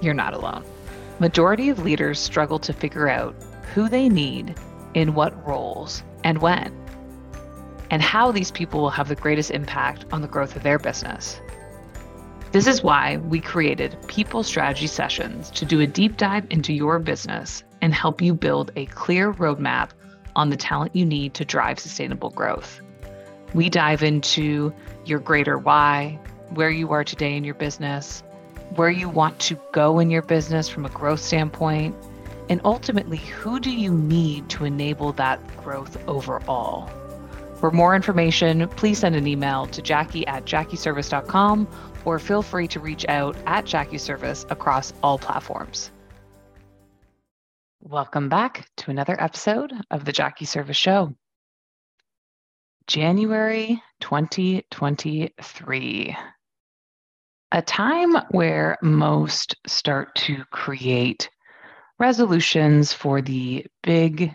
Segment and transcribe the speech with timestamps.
[0.00, 0.64] You're not alone.
[1.18, 3.34] Majority of leaders struggle to figure out
[3.74, 4.54] who they need,
[4.94, 6.74] in what roles, and when,
[7.90, 11.40] and how these people will have the greatest impact on the growth of their business.
[12.50, 16.98] This is why we created People Strategy Sessions to do a deep dive into your
[16.98, 19.90] business and help you build a clear roadmap
[20.34, 22.80] on the talent you need to drive sustainable growth.
[23.54, 24.72] We dive into
[25.04, 26.18] your greater why,
[26.50, 28.22] where you are today in your business,
[28.76, 31.94] where you want to go in your business from a growth standpoint,
[32.48, 36.90] and ultimately, who do you need to enable that growth overall?
[37.56, 41.68] For more information, please send an email to jackie at jackieserviss.com
[42.04, 45.90] or feel free to reach out at Jackie Serviss across all platforms.
[47.80, 51.14] Welcome back to another episode of the Jackie Serviss Show.
[52.86, 56.16] January 2023,
[57.52, 61.30] a time where most start to create
[61.98, 64.34] resolutions for the big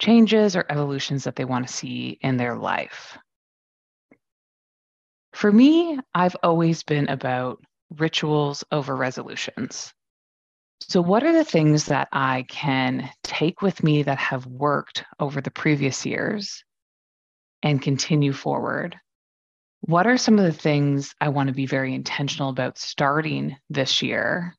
[0.00, 3.16] changes or evolutions that they want to see in their life.
[5.32, 9.92] For me, I've always been about rituals over resolutions.
[10.80, 15.40] So, what are the things that I can take with me that have worked over
[15.40, 16.64] the previous years
[17.62, 18.96] and continue forward?
[19.86, 24.02] What are some of the things I want to be very intentional about starting this
[24.02, 24.56] year?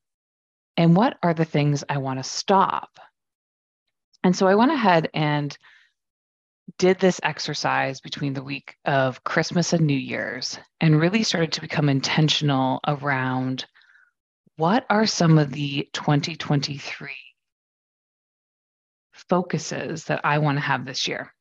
[0.77, 2.99] And what are the things I want to stop
[4.25, 5.55] and so I went ahead and
[6.79, 11.61] did this exercise between the week of Christmas and New Year's and really started to
[11.61, 13.67] become intentional around
[14.55, 17.11] what are some of the 2023
[19.11, 21.31] focuses that I want to have this year.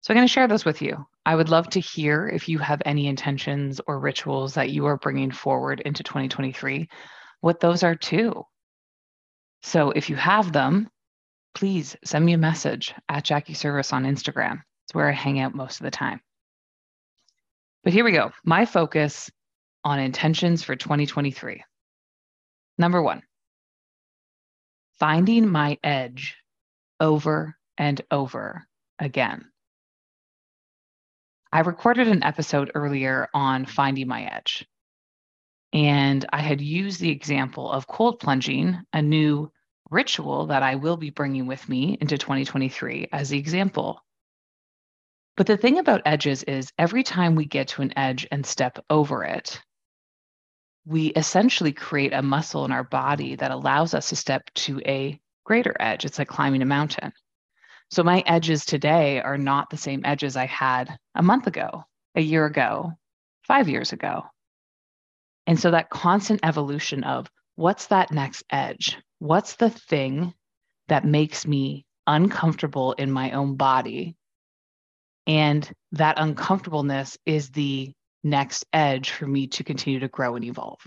[0.00, 1.06] So I'm going to share those with you.
[1.26, 4.96] I would love to hear if you have any intentions or rituals that you are
[4.96, 6.88] bringing forward into 2023,
[7.40, 8.44] what those are too.
[9.64, 10.88] So if you have them,
[11.52, 14.62] please send me a message at Jackie Serviss on Instagram.
[14.84, 16.20] It's where I hang out most of the time.
[17.82, 18.30] But here we go.
[18.44, 19.28] My focus
[19.82, 21.64] on intentions for 2023.
[22.78, 23.22] Number one,
[25.00, 26.36] finding my edge
[27.00, 28.64] over and over
[29.00, 29.46] again.
[31.56, 34.66] I recorded an episode earlier on finding my edge.
[35.72, 39.50] And I had used the example of cold plunging, a new
[39.88, 44.04] ritual that I will be bringing with me into 2023 as the example.
[45.38, 48.78] But the thing about edges is every time we get to an edge and step
[48.90, 49.58] over it,
[50.84, 55.18] we essentially create a muscle in our body that allows us to step to a
[55.44, 56.04] greater edge.
[56.04, 57.14] It's like climbing a mountain.
[57.90, 62.20] So my edges today are not the same edges I had a month ago, a
[62.20, 62.92] year ago,
[63.42, 64.24] five years ago.
[65.46, 68.98] And so that constant evolution of what's that next edge?
[69.18, 70.34] what's the thing
[70.88, 74.16] that makes me uncomfortable in my own body?
[75.26, 77.92] And that uncomfortableness is the
[78.22, 80.80] next edge for me to continue to grow and evolve.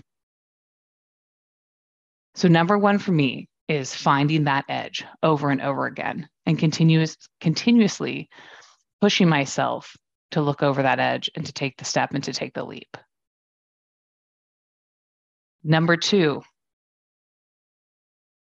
[2.34, 7.16] So, number one for me is finding that edge over and over again and continuous,
[7.40, 8.28] continuously
[9.00, 9.96] pushing myself
[10.32, 12.96] to look over that edge and to take the step and to take the leap.
[15.62, 16.42] Number two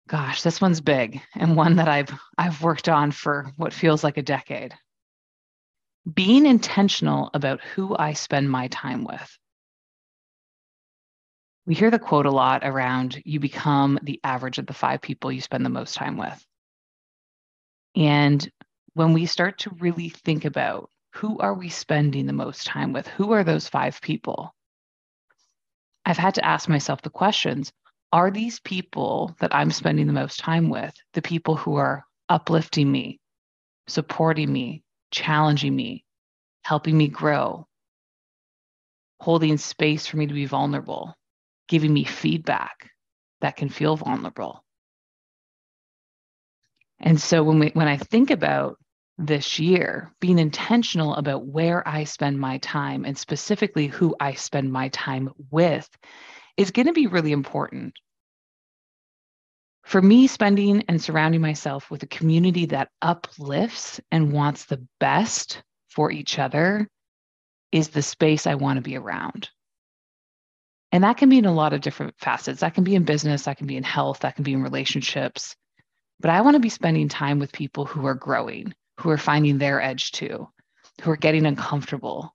[0.07, 4.17] Gosh, this one's big and one that I've I've worked on for what feels like
[4.17, 4.75] a decade.
[6.13, 9.39] Being intentional about who I spend my time with.
[11.65, 15.31] We hear the quote a lot around you become the average of the five people
[15.31, 16.45] you spend the most time with.
[17.95, 18.47] And
[18.93, 23.07] when we start to really think about who are we spending the most time with?
[23.07, 24.53] Who are those five people?
[26.05, 27.71] I've had to ask myself the questions
[28.11, 32.91] are these people that I'm spending the most time with the people who are uplifting
[32.91, 33.19] me,
[33.87, 36.05] supporting me, challenging me,
[36.63, 37.67] helping me grow,
[39.19, 41.15] holding space for me to be vulnerable,
[41.67, 42.89] giving me feedback
[43.41, 44.63] that can feel vulnerable.
[46.99, 48.77] And so when we when I think about
[49.17, 54.71] this year, being intentional about where I spend my time and specifically who I spend
[54.71, 55.89] my time with
[56.57, 57.93] is going to be really important.
[59.83, 65.61] For me, spending and surrounding myself with a community that uplifts and wants the best
[65.89, 66.89] for each other
[67.71, 69.49] is the space I want to be around.
[70.95, 72.61] And that can be in a lot of different facets.
[72.61, 75.53] That can be in business, that can be in health, that can be in relationships.
[76.21, 79.57] But I want to be spending time with people who are growing, who are finding
[79.57, 80.47] their edge too,
[81.01, 82.33] who are getting uncomfortable,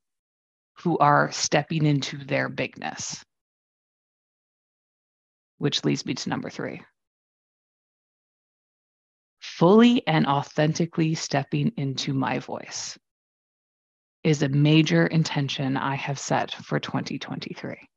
[0.81, 3.25] who are stepping into their bigness.
[5.57, 6.83] Which leads me to number three
[9.41, 12.99] fully and authentically stepping into my voice
[14.23, 17.89] is a major intention I have set for 2023.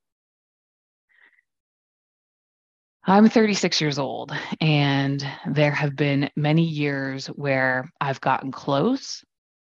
[3.06, 9.26] I'm 36 years old, and there have been many years where I've gotten close,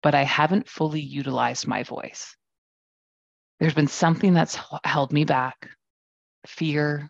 [0.03, 2.35] but I haven't fully utilized my voice.
[3.59, 5.69] There's been something that's held me back
[6.45, 7.09] fear,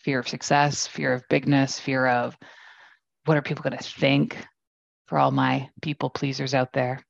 [0.00, 2.36] fear of success, fear of bigness, fear of
[3.24, 4.36] what are people going to think
[5.06, 7.00] for all my people pleasers out there.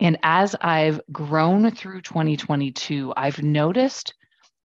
[0.00, 4.12] And as I've grown through 2022, I've noticed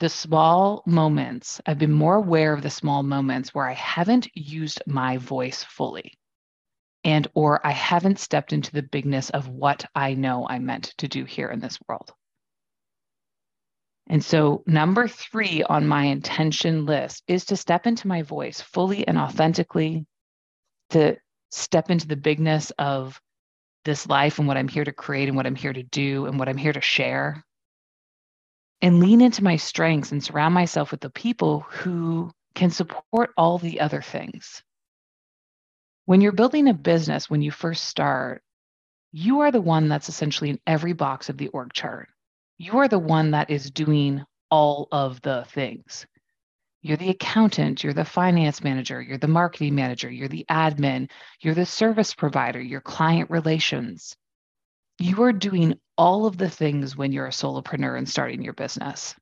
[0.00, 1.60] the small moments.
[1.66, 6.14] I've been more aware of the small moments where I haven't used my voice fully
[7.04, 11.08] and or I haven't stepped into the bigness of what I know I'm meant to
[11.08, 12.12] do here in this world.
[14.08, 19.06] And so, number three on my intention list is to step into my voice fully
[19.06, 20.04] and authentically,
[20.90, 21.16] to
[21.50, 23.20] step into the bigness of
[23.84, 26.38] this life and what I'm here to create and what I'm here to do and
[26.38, 27.44] what I'm here to share.
[28.82, 33.58] And lean into my strengths and surround myself with the people who can support all
[33.58, 34.62] the other things.
[36.06, 38.42] When you're building a business, when you first start,
[39.12, 42.08] you are the one that's essentially in every box of the org chart.
[42.58, 46.06] You are the one that is doing all of the things.
[46.82, 51.10] You're the accountant, you're the finance manager, you're the marketing manager, you're the admin,
[51.40, 54.16] you're the service provider, your client relations.
[55.02, 59.14] You are doing all of the things when you're a solopreneur and starting your business.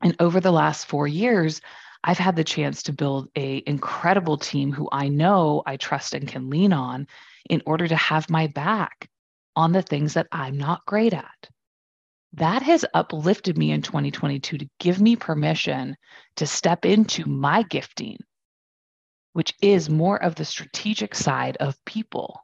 [0.00, 1.60] And over the last 4 years,
[2.04, 6.28] I've had the chance to build a incredible team who I know I trust and
[6.28, 7.08] can lean on
[7.48, 9.10] in order to have my back
[9.56, 11.50] on the things that I'm not great at
[12.34, 15.96] that has uplifted me in 2022 to give me permission
[16.36, 18.18] to step into my gifting,
[19.32, 22.40] which is more of the strategic side of people,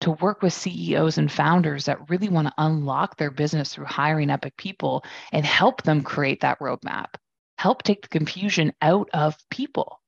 [0.00, 4.30] to work with CEOs and founders that really want to unlock their business through hiring
[4.30, 7.14] epic people and help them create that roadmap,
[7.58, 10.00] help take the confusion out of people.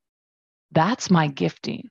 [0.71, 1.91] That's my gifting.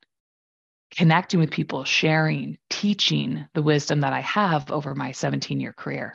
[0.98, 6.14] Connecting with people, sharing, teaching the wisdom that I have over my 17 year career.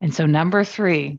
[0.00, 1.18] And so, number three,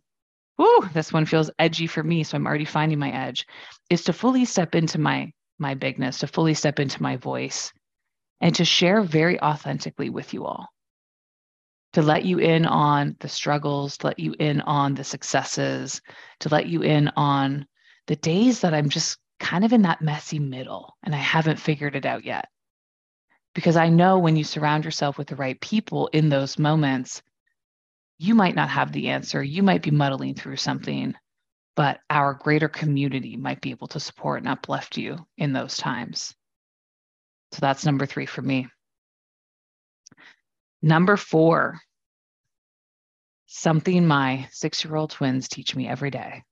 [0.58, 2.24] whoo, this one feels edgy for me.
[2.24, 3.46] So I'm already finding my edge,
[3.89, 7.72] is to fully step into my my bigness, to fully step into my voice,
[8.42, 10.68] and to share very authentically with you all.
[11.94, 16.01] To let you in on the struggles, to let you in on the successes,
[16.42, 17.65] to let you in on
[18.08, 21.96] the days that I'm just kind of in that messy middle and I haven't figured
[21.96, 22.50] it out yet.
[23.54, 27.22] Because I know when you surround yourself with the right people in those moments,
[28.18, 29.42] you might not have the answer.
[29.42, 31.15] You might be muddling through something,
[31.75, 36.36] but our greater community might be able to support and uplift you in those times.
[37.56, 38.68] So that's number three for me.
[40.82, 41.80] Number four,
[43.46, 46.44] something my six year old twins teach me every day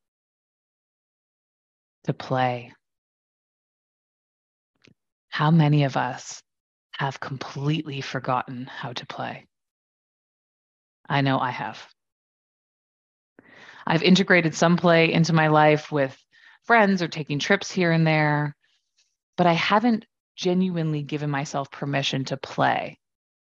[2.06, 2.72] to play.
[5.28, 6.42] How many of us
[6.94, 9.46] have completely forgotten how to play?
[11.10, 11.86] I know I have.
[13.86, 16.18] I've integrated some play into my life with
[16.64, 18.56] friends or taking trips here and there,
[19.36, 23.00] but I haven't genuinely given myself permission to play.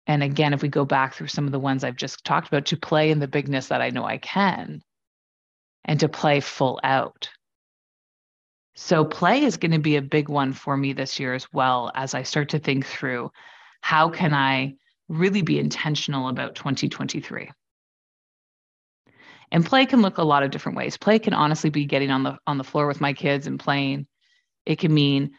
[0.05, 2.67] And again, if we go back through some of the ones I've just talked about,
[2.67, 4.81] to play in the bigness that I know I can
[5.84, 7.29] and to play full out.
[8.75, 11.91] So, play is going to be a big one for me this year as well
[11.96, 13.31] as I start to think through
[13.81, 14.75] how can I
[15.10, 17.50] really be intentional about 2023.
[19.51, 20.98] And play can look a lot of different ways.
[20.98, 24.07] Play can honestly be getting on the on the floor with my kids and playing.
[24.65, 25.31] It can mean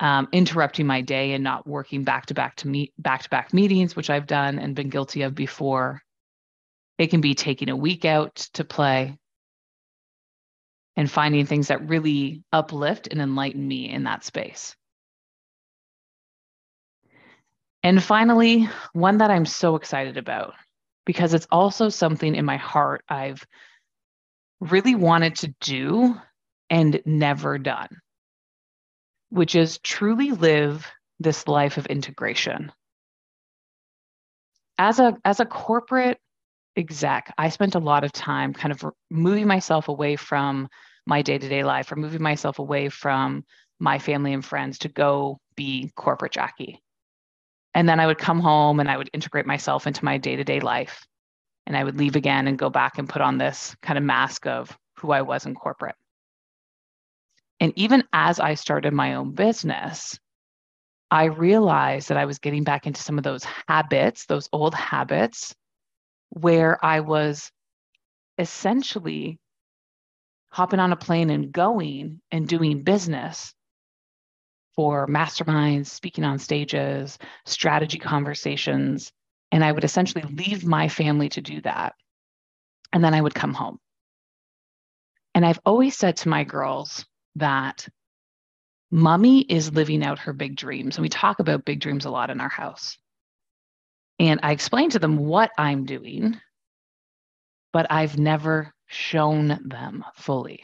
[0.00, 3.54] um, interrupting my day and not working back to back to meet back to back
[3.54, 6.02] meetings, which I've done and been guilty of before.
[6.98, 9.16] It can be taking a week out to play
[10.96, 14.74] and finding things that really uplift and enlighten me in that space.
[17.82, 20.54] And finally, one that I'm so excited about
[21.04, 23.46] because it's also something in my heart I've
[24.60, 26.16] really wanted to do
[26.68, 27.88] and never done,
[29.30, 32.72] which is truly live this life of integration.
[34.78, 36.18] As a, as a corporate
[36.76, 40.68] exec, I spent a lot of time kind of moving myself away from
[41.06, 43.44] my day to day life or moving myself away from
[43.78, 46.82] my family and friends to go be corporate Jackie.
[47.74, 50.44] And then I would come home and I would integrate myself into my day to
[50.44, 51.06] day life.
[51.66, 54.46] And I would leave again and go back and put on this kind of mask
[54.46, 55.96] of who I was in corporate.
[57.60, 60.18] And even as I started my own business,
[61.10, 65.54] I realized that I was getting back into some of those habits, those old habits
[66.30, 67.50] where I was
[68.38, 69.38] essentially
[70.50, 73.54] hopping on a plane and going and doing business
[74.74, 79.12] for masterminds, speaking on stages, strategy conversations.
[79.52, 81.94] And I would essentially leave my family to do that.
[82.92, 83.78] And then I would come home.
[85.34, 87.88] And I've always said to my girls that
[88.90, 90.96] mommy is living out her big dreams.
[90.96, 92.98] And we talk about big dreams a lot in our house.
[94.18, 96.40] And I explain to them what I'm doing,
[97.72, 100.62] but I've never shown them fully.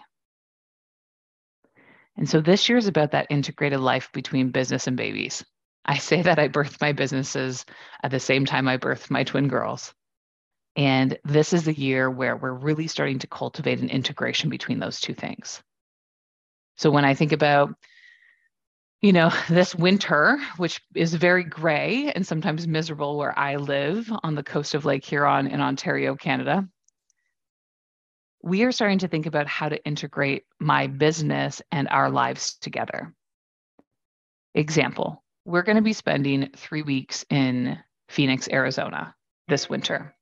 [2.16, 5.44] And so this year is about that integrated life between business and babies.
[5.84, 7.64] I say that I birthed my businesses
[8.02, 9.92] at the same time I birthed my twin girls.
[10.76, 15.00] And this is the year where we're really starting to cultivate an integration between those
[15.00, 15.62] two things.
[16.76, 17.74] So when I think about
[19.02, 24.34] you know, this winter, which is very gray and sometimes miserable where I live on
[24.34, 26.66] the coast of Lake Huron in Ontario, Canada,
[28.42, 33.14] we are starting to think about how to integrate my business and our lives together.
[34.54, 39.14] Example, we're going to be spending three weeks in Phoenix, Arizona
[39.48, 40.14] this winter.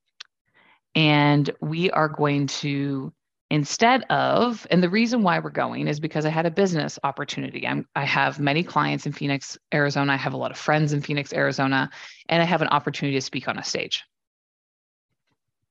[0.95, 3.13] And we are going to
[3.51, 7.67] instead of and the reason why we're going is because i had a business opportunity.
[7.67, 10.13] I'm, i have many clients in phoenix arizona.
[10.13, 11.91] I have a lot of friends in phoenix arizona
[12.29, 14.05] and i have an opportunity to speak on a stage.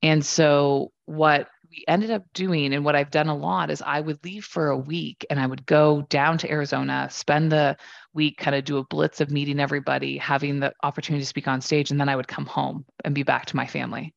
[0.01, 3.99] And so what we ended up doing and what i've done a lot is i
[3.99, 7.77] would leave for a week and i would go down to arizona spend the
[8.13, 11.61] week kind of do a blitz of meeting everybody having the opportunity to speak on
[11.61, 14.13] stage and then i would come home and be back to my family.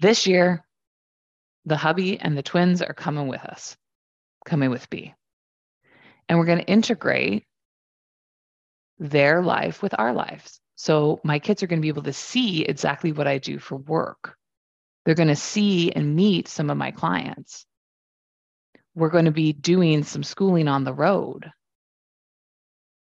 [0.00, 0.63] This year
[1.64, 3.76] the hubby and the twins are coming with us,
[4.44, 5.14] coming with B.
[6.28, 7.44] And we're going to integrate
[8.98, 10.60] their life with our lives.
[10.76, 13.76] So my kids are going to be able to see exactly what I do for
[13.76, 14.36] work.
[15.04, 17.66] They're going to see and meet some of my clients.
[18.94, 21.50] We're going to be doing some schooling on the road.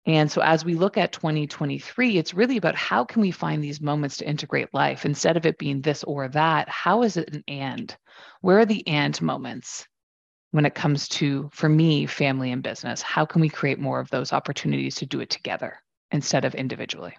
[0.07, 3.81] And so as we look at 2023, it's really about how can we find these
[3.81, 7.43] moments to integrate life instead of it being this or that, how is it an
[7.49, 7.97] and?
[8.43, 9.87] Where are the and moments
[10.51, 13.01] when it comes to for me family and business?
[13.01, 15.81] How can we create more of those opportunities to do it together
[16.11, 17.17] instead of individually?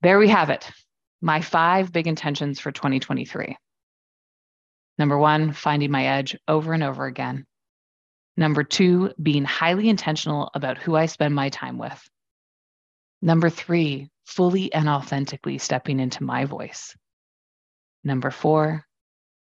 [0.00, 0.70] There we have it.
[1.20, 3.56] My five big intentions for 2023.
[4.96, 7.44] Number 1, finding my edge over and over again.
[8.38, 12.00] Number two, being highly intentional about who I spend my time with.
[13.20, 16.94] Number three, fully and authentically stepping into my voice.
[18.04, 18.84] Number four,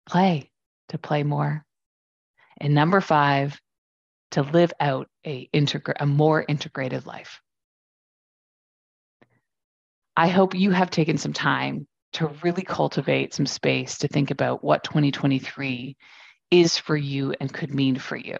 [0.08, 0.52] play
[0.90, 1.66] to play more.
[2.62, 3.60] And number five,
[4.34, 5.50] to live out a,
[6.00, 7.42] a more integrated life.
[10.16, 14.64] I hope you have taken some time to really cultivate some space to think about
[14.64, 15.98] what 2023
[16.52, 18.38] is for you and could mean for you.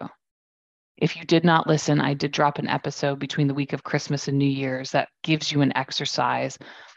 [0.96, 4.28] If you did not listen, I did drop an episode between the week of Christmas
[4.28, 6.56] and New Year's that gives you an exercise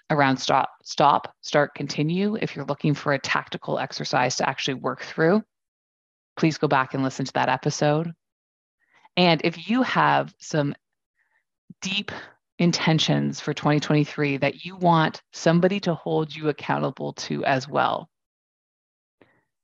[0.09, 2.37] around stop, stop, start, continue.
[2.39, 5.43] If you're looking for a tactical exercise to actually work through,
[6.37, 8.13] please go back and listen to that episode.
[9.17, 10.75] And if you have some
[11.81, 12.11] deep
[12.59, 18.09] intentions for 2023 that you want somebody to hold you accountable to as well,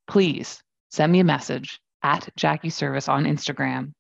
[0.08, 3.94] please send me a message at Jackie Serviss on Instagram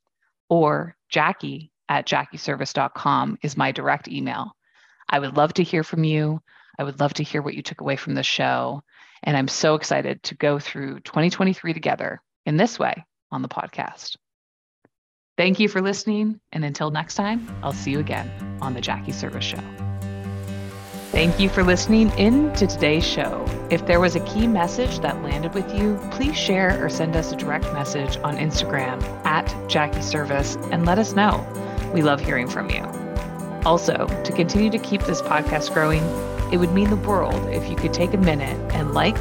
[0.54, 4.56] or Jackie at jackieserviss.com is my direct email.
[5.10, 6.42] I would love to hear from you.
[6.78, 8.84] I would love to hear what you took away from the show.
[9.24, 14.16] And I'm so excited to go through 2023 together in this way on the podcast.
[15.38, 16.40] Thank you for listening.
[16.52, 19.93] And until next time, I'll see you again on The Jackie Serviss Show.
[21.14, 23.46] Thank you for listening in to today's show.
[23.70, 27.32] If there was a key message that landed with you, please share or send us
[27.32, 31.46] a direct message on Instagram at Jackie Serviss and let us know.
[31.94, 32.82] We love hearing from you.
[33.64, 36.02] Also, to continue to keep this podcast growing,
[36.52, 39.20] it would mean the world if you could take a minute and like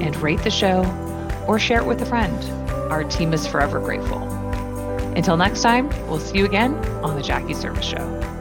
[0.00, 0.84] and rate the show
[1.48, 2.40] or share it with a friend.
[2.88, 4.22] Our team is forever grateful.
[5.16, 6.72] Until next time, we'll see you again
[7.02, 8.31] on The Jackie Serviss Show.